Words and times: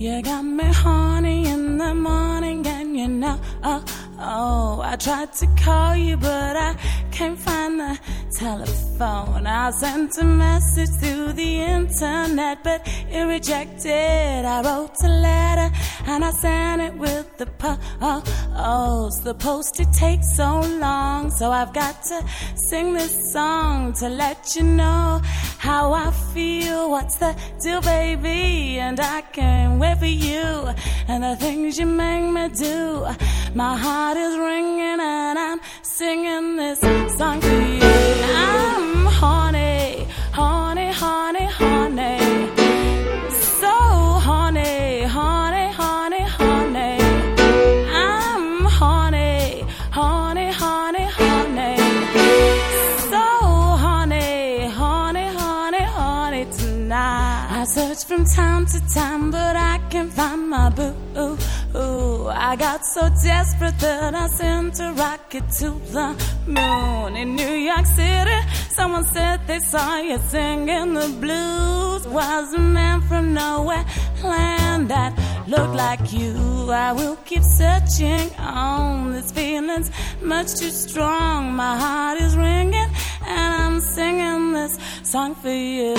You 0.00 0.22
got 0.22 0.40
me 0.42 0.64
horny 0.64 1.46
in 1.46 1.76
the 1.76 1.92
morning, 1.92 2.66
and 2.66 2.96
you 2.96 3.06
know, 3.06 3.38
oh, 3.62 3.84
oh, 4.20 4.80
I 4.82 4.96
tried 4.96 5.32
to 5.34 5.46
call 5.64 5.96
you, 5.96 6.16
but 6.16 6.56
I 6.56 6.76
can't 7.10 7.38
find 7.38 7.80
the 7.80 7.98
telephone. 8.32 9.46
I 9.46 9.70
sent 9.70 10.18
a 10.18 10.24
message 10.24 10.90
through 11.00 11.32
the 11.32 11.62
internet, 11.62 12.62
but 12.62 12.82
it 13.10 13.24
rejected. 13.24 14.44
I 14.44 14.62
wrote 14.62 14.96
a 15.02 15.08
letter 15.08 15.74
and 16.06 16.24
I 16.24 16.30
sent 16.30 16.82
it 16.82 16.94
with 16.94 17.36
the 17.38 17.46
post. 17.46 19.24
The 19.24 19.34
post 19.34 19.80
it 19.80 19.92
takes 19.92 20.36
so 20.36 20.60
long, 20.60 21.30
so 21.30 21.50
I've 21.50 21.72
got 21.72 22.02
to 22.04 22.24
sing 22.54 22.94
this 22.94 23.32
song 23.32 23.92
to 23.94 24.08
let 24.08 24.56
you 24.56 24.62
know 24.62 25.20
how 25.58 25.92
I 25.92 26.10
feel. 26.32 26.90
What's 26.90 27.16
the 27.16 27.34
deal, 27.60 27.80
baby? 27.80 28.78
And 28.78 28.98
I 29.00 29.20
can't 29.22 29.80
wait 29.80 29.98
for 29.98 30.06
you 30.06 30.70
and 31.08 31.24
the 31.24 31.36
things 31.36 31.78
you 31.78 31.86
make 31.86 32.24
me 32.24 32.48
do. 32.48 33.06
My 33.54 33.76
heart 33.76 34.09
is 34.16 34.36
ringing 34.36 35.00
and 35.00 35.38
I'm 35.38 35.60
singing 35.82 36.56
this 36.56 36.80
song 37.16 37.40
for 37.40 37.48
you. 37.48 37.80
I'm 37.82 39.06
horny, 39.06 40.06
horny, 40.32 40.90
horny, 40.92 41.46
horny. 41.58 42.18
So 43.60 43.74
horny, 44.26 45.02
horny, 45.02 45.72
horny, 45.80 46.22
horny. 46.36 46.98
I'm 47.92 48.64
horny, 48.64 49.64
horny, 49.92 50.52
horny, 50.60 51.04
horny. 51.18 51.76
So 53.10 53.24
horny, 53.84 54.68
horny, 54.70 55.26
horny, 55.38 55.84
horny 55.98 56.46
tonight. 56.58 57.48
I 57.50 57.64
search 57.64 58.04
from 58.04 58.24
time 58.24 58.66
to 58.66 58.80
time, 58.92 59.30
but 59.30 59.56
I 59.56 59.78
can't 59.90 60.12
find 60.12 60.48
my 60.48 60.70
boo. 60.70 61.36
Ooh, 61.74 62.26
I 62.28 62.56
got 62.56 62.84
so 62.84 63.08
desperate 63.22 63.78
that 63.78 64.12
I 64.12 64.26
sent 64.28 64.80
a 64.80 64.92
rocket 64.92 65.48
to 65.60 65.70
the 65.92 66.16
moon. 66.46 67.14
In 67.14 67.36
New 67.36 67.54
York 67.54 67.86
City, 67.86 68.38
someone 68.70 69.04
said 69.04 69.46
they 69.46 69.60
saw 69.60 69.98
you 70.00 70.18
singing 70.18 70.94
the 70.94 71.08
blues. 71.20 72.08
Was 72.08 72.54
a 72.54 72.58
man 72.58 73.02
from 73.02 73.34
nowhere 73.34 73.84
land 74.24 74.88
that 74.88 75.12
looked 75.46 75.74
like 75.74 76.12
you. 76.12 76.34
I 76.72 76.92
will 76.92 77.16
keep 77.24 77.44
searching 77.44 78.34
on. 78.36 79.12
This 79.12 79.30
feeling's 79.30 79.92
much 80.20 80.56
too 80.56 80.70
strong. 80.70 81.54
My 81.54 81.76
heart 81.78 82.20
is 82.20 82.36
ringing, 82.36 82.90
and 83.26 83.54
I'm 83.62 83.80
singing 83.80 84.54
this 84.54 84.76
song 85.04 85.36
for 85.36 85.50
you. 85.50 85.94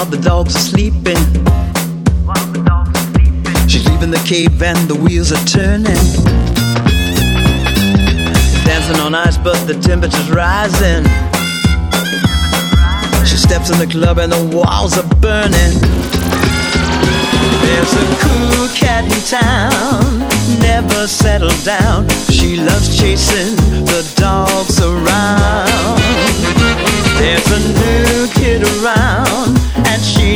While 0.00 0.10
the 0.10 0.16
dogs 0.16 0.56
are 0.56 0.66
sleeping. 0.72 1.20
She's 3.68 3.86
leaving 3.86 4.10
the 4.10 4.22
cave 4.24 4.62
and 4.62 4.78
the 4.88 4.94
wheels 4.94 5.30
are 5.30 5.44
turning. 5.44 6.00
Dancing 8.64 8.98
on 9.04 9.14
ice, 9.14 9.36
but 9.36 9.58
the 9.66 9.74
temperature's 9.74 10.30
rising. 10.30 11.04
She 13.26 13.36
steps 13.36 13.68
in 13.70 13.78
the 13.78 13.86
club 13.86 14.18
and 14.18 14.32
the 14.32 14.44
walls 14.56 14.96
are 14.96 15.08
burning. 15.16 15.74
There's 17.64 17.92
a 17.92 18.06
cool 18.24 18.68
cat 18.72 19.04
in 19.04 19.20
town, 19.28 20.20
never 20.60 21.06
settled 21.06 21.62
down. 21.62 22.08
She 22.30 22.56
loves 22.56 22.88
chasing 22.98 23.54
the 23.84 24.02
dogs 24.16 24.80
around. 24.80 26.00
There's 27.20 27.50
a 27.52 27.60
new 27.60 28.28
kid 28.32 28.62
around, 28.62 29.49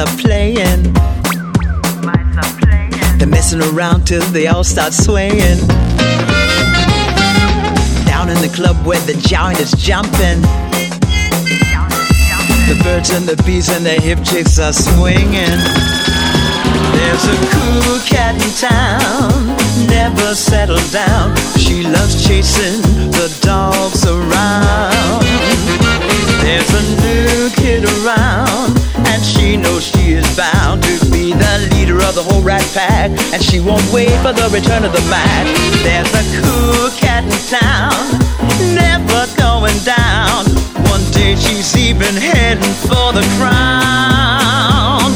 Are 0.00 0.16
playing. 0.16 0.82
They're 3.18 3.28
messing 3.28 3.60
around 3.60 4.06
till 4.06 4.22
they 4.32 4.46
all 4.46 4.64
start 4.64 4.94
swaying. 4.94 5.58
Down 8.06 8.30
in 8.30 8.40
the 8.40 8.50
club 8.54 8.76
where 8.86 9.00
the 9.00 9.14
giant 9.28 9.60
is 9.60 9.72
jumping. 9.72 10.40
The 12.68 12.80
birds 12.82 13.10
and 13.10 13.26
the 13.28 13.40
bees 13.44 13.68
and 13.68 13.84
the 13.84 14.00
hip 14.00 14.20
chicks 14.24 14.58
are 14.58 14.72
swinging. 14.72 15.60
There's 16.96 17.24
a 17.24 17.36
cool 17.52 17.98
cat 18.08 18.34
in 18.40 18.52
town, 18.56 19.56
never 19.86 20.34
settled 20.34 20.90
down. 20.90 21.36
She 21.58 21.82
loves 21.82 22.26
chasing 22.26 22.89
of 32.60 32.68
the 32.68 32.68
whole 32.68 32.68
rat 32.74 32.74
pack. 32.74 33.10
And 33.32 33.42
she 33.42 33.60
won't 33.60 33.90
wait 33.92 34.10
for 34.22 34.32
the 34.32 34.48
return 34.52 34.84
of 34.84 34.92
the 34.92 35.00
Mac. 35.10 35.46
There's 35.82 36.12
a 36.14 36.22
cool 36.40 36.90
cat 36.96 37.24
in 37.24 37.30
town, 37.48 37.92
never 38.74 39.26
going 39.36 39.78
down. 39.84 40.46
One 40.90 41.04
day 41.12 41.36
she's 41.36 41.76
even 41.76 42.14
heading 42.14 42.74
for 42.88 43.12
the 43.12 43.22
crown. 43.38 45.12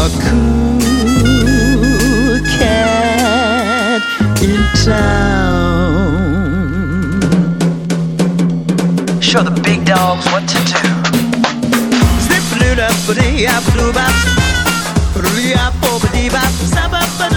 A 0.00 0.08
cool 0.24 2.40
cat 2.58 4.02
in 4.42 4.62
town. 4.84 5.54
Show 9.20 9.42
the 9.42 9.50
big 9.62 9.84
dogs 9.84 10.26
what 10.26 10.48
to 10.48 10.58
do. 10.72 10.76
your 13.36 14.45
loving 15.54 17.10
time. 17.18 17.35